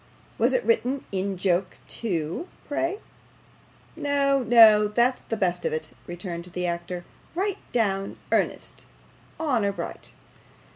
Was 0.39 0.53
it 0.53 0.63
written 0.65 1.05
in 1.11 1.37
joke, 1.37 1.77
too, 1.87 2.47
pray?' 2.67 2.97
'No, 3.95 4.41
no, 4.41 4.87
that's 4.87 5.21
the 5.21 5.37
best 5.37 5.63
of 5.63 5.73
it,' 5.73 5.91
returned 6.07 6.45
the 6.45 6.65
actor; 6.65 7.05
'right 7.35 7.59
down 7.71 8.17
earnest 8.31 8.87
honour 9.39 9.71
bright. 9.71 10.13